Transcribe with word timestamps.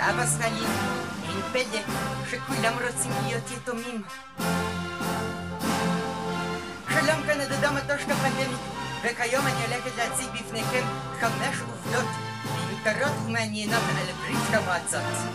הסטלין. 0.00 0.70
אין 1.28 1.40
פלא 1.52 1.80
שכולם 2.30 2.72
רוצים 2.86 3.12
להיות 3.26 3.50
יתומים. 3.50 4.02
שלום 6.88 7.22
כאן 7.26 7.40
הדודה 7.40 7.70
מטושקה 7.70 8.14
פנדמית, 8.14 8.60
וכיום 9.02 9.46
אני 9.46 9.64
הולכת 9.66 9.96
להציג 9.98 10.26
בפניכם 10.26 10.84
חמש 11.20 11.56
עובדות 11.60 12.06
מיותרות 12.68 13.12
ומעניינות 13.26 13.82
על 13.98 14.06
ברית 14.20 14.54
המועצות. 14.54 15.30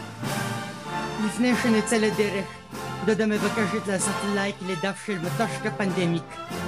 לפני 1.25 1.54
שנצא 1.64 1.96
לדרך, 1.96 2.46
דודה 3.05 3.25
מבקשת 3.25 3.88
לעשות 3.88 4.16
לייק 4.34 4.55
לדף 4.62 5.04
של 5.05 5.20
מטושקה 5.20 5.71
פנדמיק. 5.78 6.23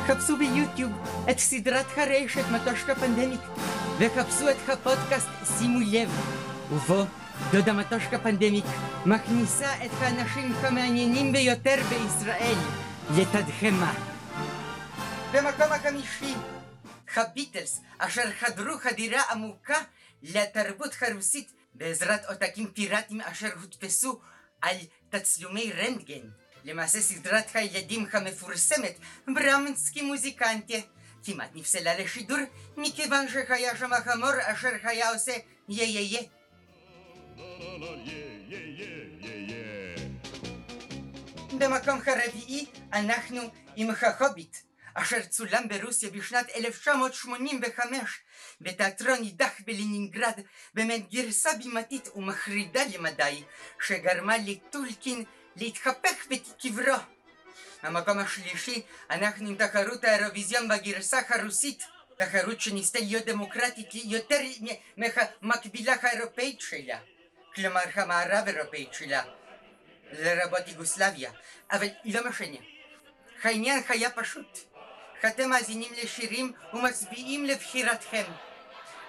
חפשו 0.08 0.38
ביוטיוב 0.38 0.92
את 1.30 1.40
סדרת 1.40 1.86
הרשת 1.98 2.44
מטושקה 2.52 2.96
פנדמיק, 2.96 3.42
וחפשו 3.98 4.50
את 4.50 4.70
הפודקאסט 4.70 5.30
שימו 5.58 5.80
לב, 5.80 6.10
ובו 6.72 7.06
דודה 7.52 7.74
מטושקה 7.74 8.20
פנדמיק 8.20 8.66
מכניסה 9.06 9.86
את 9.86 9.92
האנשים 10.00 10.54
המעניינים 10.56 11.32
ביותר 11.32 11.76
בישראל 11.90 12.58
לתדהמה. 13.18 13.94
במקום 15.34 15.72
החמישי, 15.72 16.34
הביטלס, 17.16 17.82
אשר 17.98 18.32
חדרו 18.40 18.78
חדירה 18.78 19.22
עמוקה 19.32 19.78
לתרבות 20.24 20.96
הרוסית 21.02 21.52
בעזרת 21.74 22.26
עותקים 22.26 22.72
פיראטיים 22.72 23.22
אשר 23.22 23.50
הודפסו 23.62 24.20
על 24.62 24.76
תצלומי 25.10 25.72
רנטגן. 25.72 26.28
למעשה 26.66 27.02
סדרת 27.02 27.46
הילדים 27.54 28.06
המפורסמת 28.14 28.98
ברמנסקי 29.28 30.02
מוזיקנטיה 30.02 30.82
כמעט 31.24 31.50
נפסלה 31.54 32.00
לשידור 32.00 32.38
מכיוון 32.78 33.26
שהיה 33.28 33.78
שם 33.78 33.94
החמור 33.94 34.32
אשר 34.42 34.70
היה 34.84 35.10
עושה 35.14 35.34
יה 35.70 35.84
יה 35.84 36.02
יה. 36.02 36.22
במקום 41.58 42.00
הרביעי 42.06 42.66
אנחנו 42.94 43.42
עם 43.76 43.90
החוביט 43.90 44.58
אשר 44.94 45.22
צולם 45.30 45.68
ברוסיה 45.68 46.10
בשנת 46.10 46.50
1985 46.56 48.22
בתיאטרון 48.62 49.20
נידח 49.22 49.52
בלנינגרד 49.66 50.40
באמת 50.74 51.10
גרסה 51.10 51.50
בימתית 51.54 52.10
ומחרידה 52.16 52.82
למדי 52.94 53.44
שגרמה 53.86 54.38
לטולקין 54.38 55.24
להתהפך 55.56 56.28
בקברו. 56.30 56.98
המקום 57.82 58.20
השלישי 58.20 58.82
אנחנו 59.10 59.48
עם 59.48 59.56
תחרות 59.56 60.04
האירוויזיון 60.04 60.68
בגרסה 60.68 61.20
הרוסית 61.30 61.84
תחרות 62.18 62.62
שניסתה 62.62 63.00
להיות 63.00 63.26
דמוקרטית 63.26 63.90
יותר 63.94 64.40
מהמקבילה 64.98 65.96
האירופאית 66.02 66.62
שלה 66.62 67.00
כלומר 67.56 67.82
המערב 67.94 68.48
אירופאית 68.48 68.94
שלה 68.94 69.24
לרבות 70.12 70.68
יוגוסלביה 70.68 71.32
אבל 71.72 71.88
לא 72.06 72.30
משנה 72.30 72.58
העניין 73.44 73.84
היה 73.90 74.10
פשוט 74.10 74.60
אתם 75.28 75.50
מאזינים 75.50 75.94
לשירים 76.04 76.54
ומצביעים 76.74 77.46
לבחירתכם. 77.46 78.24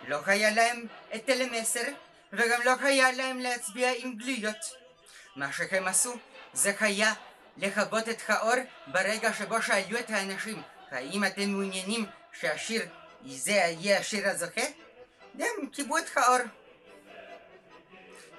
לא 0.08 0.20
היה 0.26 0.50
להם 0.50 0.86
את 1.14 1.24
טלמסר, 1.24 1.84
וגם 2.32 2.60
לא 2.64 2.72
היה 2.80 3.12
להם 3.12 3.38
להצביע 3.38 3.90
עם 3.96 4.16
גלויות. 4.16 4.76
מה 5.36 5.52
שהם 5.52 5.88
עשו 5.88 6.16
זה 6.52 6.72
היה 6.80 7.12
לכבות 7.56 8.08
את 8.08 8.22
האור 8.28 8.54
ברגע 8.86 9.32
שבו 9.32 9.62
שאלו 9.62 9.98
את 9.98 10.10
האנשים 10.10 10.62
האם 10.90 11.24
אתם 11.24 11.48
מעוניינים 11.48 12.06
שהשיר 12.40 12.82
זה 13.26 13.52
יהיה 13.52 13.98
השיר 13.98 14.28
הזוכה? 14.28 14.64
הם 15.38 15.68
כיבו 15.72 15.98
את 15.98 16.16
האור. 16.16 16.38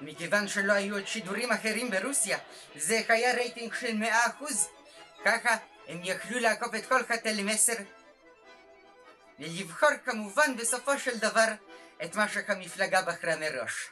מכיוון 0.00 0.48
שלא 0.48 0.72
היו 0.72 0.94
עוד 0.94 1.06
שידורים 1.06 1.52
אחרים 1.52 1.90
ברוסיה, 1.90 2.38
זה 2.76 3.00
היה 3.08 3.34
רייטינג 3.34 3.74
של 3.80 3.94
מאה 3.94 4.26
אחוז. 4.26 4.68
ככה 5.24 5.56
הם 5.88 6.00
יכלו 6.04 6.38
לעקוף 6.38 6.74
את 6.74 6.86
כל 6.86 7.00
הטלמסר 7.08 7.72
ולבחור 9.38 9.90
כמובן 10.04 10.56
בסופו 10.56 10.98
של 10.98 11.18
דבר 11.18 11.46
את 12.04 12.16
מה 12.16 12.28
שהמפלגה 12.28 13.02
בחרה 13.02 13.36
מראש. 13.36 13.90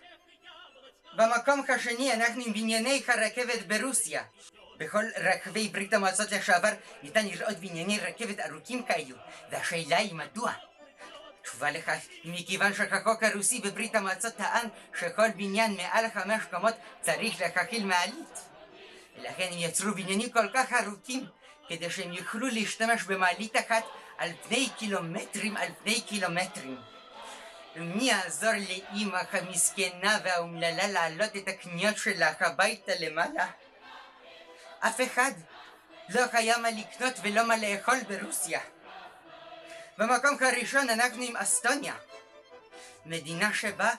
במקום 1.17 1.63
השני 1.69 2.13
אנחנו 2.13 2.43
עם 2.47 2.53
בנייני 2.53 3.03
הרכבת 3.09 3.63
ברוסיה. 3.67 4.23
בכל 4.79 5.05
רחבי 5.17 5.69
ברית 5.69 5.93
המועצות 5.93 6.33
לשעבר 6.33 6.73
ניתן 7.03 7.27
לראות 7.27 7.57
בנייני 7.57 7.99
רכבת 7.99 8.41
ארוכים 8.41 8.83
כאלו, 8.83 9.17
והשאלה 9.51 9.97
היא 9.97 10.15
מדוע? 10.15 10.53
מכיוון 12.25 12.75
שהחוק 12.75 13.23
הרוסי 13.23 13.61
בברית 13.61 13.95
המועצות 13.95 14.37
טען 14.37 14.69
שכל 14.99 15.29
בניין 15.31 15.77
מעל 15.77 16.05
חמש 16.15 16.43
קומות 16.51 16.75
צריך 17.01 17.41
להכיל 17.41 17.85
מעלית. 17.85 18.39
ולכן 19.19 19.49
הם 19.53 19.59
יצרו 19.59 19.95
בניינים 19.95 20.31
כל 20.31 20.49
כך 20.55 20.73
ארוכים 20.73 21.27
כדי 21.69 21.91
שהם 21.91 22.13
יוכלו 22.13 22.47
להשתמש 22.47 23.03
במעלית 23.03 23.57
אחת 23.57 23.85
על 24.19 24.31
פני 24.49 24.69
קילומטרים 24.79 25.57
על 25.57 25.69
פני 25.83 26.01
קילומטרים. 26.01 26.81
מי 27.77 28.05
יעזור 28.05 28.53
לאימא 28.53 29.21
המסכנה 29.33 30.19
והאומללה 30.25 30.87
להעלות 30.87 31.37
את 31.37 31.49
הקניות 31.49 31.97
שלה 31.97 32.33
הביתה 32.41 32.93
למעלה? 33.01 33.47
אף 34.81 35.01
אחד 35.01 35.33
לא 36.09 36.23
היה 36.33 36.59
מה 36.59 36.71
לקנות 36.71 37.15
ולא 37.23 37.49
מה 37.49 37.57
לאכול 37.57 37.97
ברוסיה. 38.09 38.61
במקום 39.99 40.37
הראשון 40.41 40.91
אנחנו 40.91 41.23
עם 41.23 41.37
אסטוניה, 41.37 41.95
מדינה 43.07 43.55
שבה 43.55 43.91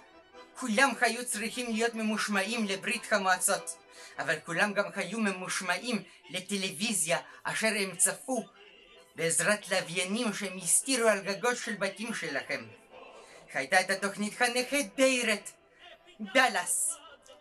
כולם 0.60 0.90
היו 1.02 1.26
צריכים 1.26 1.72
להיות 1.72 1.94
ממושמעים 1.94 2.66
לברית 2.66 3.14
המועצות. 3.14 3.78
אבל 4.20 4.36
כולם 4.46 4.74
גם 4.74 4.86
היו 4.96 5.20
ממושמעים 5.20 6.04
לטלוויזיה 6.30 7.20
אשר 7.44 7.68
הם 7.68 7.96
צפו 7.96 8.46
בעזרת 9.16 9.70
לוויינים 9.70 10.34
שהם 10.34 10.58
הסתירו 10.58 11.10
על 11.10 11.20
גגות 11.22 11.58
של 11.58 11.76
בתים 11.76 12.14
שלכם. 12.14 12.66
הייתה 13.54 13.82
את 13.82 13.90
התוכנית 13.90 14.42
הנהדרת 14.42 15.52
דאלאס 16.34 16.96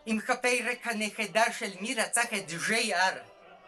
עם 0.05 0.19
הפרק 0.27 0.77
הנהדר 0.83 1.51
של 1.59 1.71
מי 1.81 1.95
רצח 1.95 2.33
את 2.37 2.51
ג'יי 2.67 2.95
אר 2.95 3.17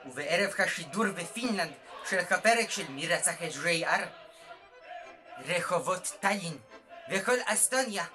ובערב 0.06 0.54
השידור 0.60 1.06
בפינלנד 1.06 1.72
של 2.10 2.20
הפרק 2.20 2.70
של 2.70 2.88
מי 2.90 3.08
רצח 3.08 3.44
את 3.44 3.52
ג'יי 3.64 3.86
אר 3.86 4.06
רחובות 5.46 6.18
טאלין 6.20 6.58
וכל 7.12 7.38
אסטוניה 7.46 8.06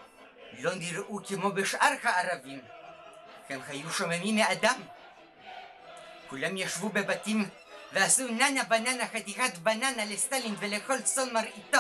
לא 0.59 0.75
נראו 0.75 1.25
כמו 1.25 1.53
בשאר 1.53 1.95
הערבים 2.03 2.61
הם 3.49 3.61
היו 3.69 3.91
שוממים 3.91 4.37
מאדם. 4.37 4.81
כולם 6.29 6.57
ישבו 6.57 6.89
בבתים 6.89 7.49
ועשו 7.93 8.29
ננה 8.29 8.65
בננה 8.65 9.07
חתיכת 9.07 9.59
בננה 9.59 10.05
לסטלין 10.05 10.55
ולכל 10.59 11.01
צאן 11.01 11.33
מרעיתו 11.33 11.79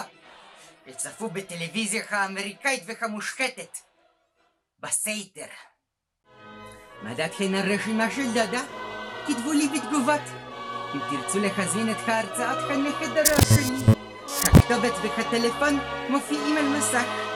וצפו 0.86 1.28
בטלוויזיה 1.28 2.04
האמריקאית 2.08 2.82
והמושחתת 2.86 3.78
בסייטר. 4.78 5.46
מה 7.02 7.14
דעתכן 7.14 7.54
על 7.54 7.72
רשימה 7.72 8.10
של 8.10 8.26
דודה? 8.26 8.62
כתבו 9.26 9.52
לי 9.52 9.68
בתגובות. 9.68 10.20
אם 10.94 11.00
תרצו 11.10 11.38
להזין 11.38 11.90
את 11.90 12.08
ההרצאות 12.08 12.70
הנהדרות 12.70 13.40
שלי, 13.54 13.92
הכתובת 14.44 14.92
והטלפון 15.02 15.78
מופיעים 16.08 16.56
על 16.56 16.68
מסך. 16.78 17.31